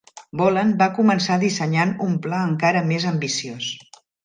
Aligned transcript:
Bolland 0.39 0.77
va 0.79 0.87
començar 0.99 1.37
dissenyant 1.43 1.93
un 2.07 2.17
pla 2.25 2.41
encara 2.47 2.83
més 2.91 3.09
ambiciós. 3.13 3.71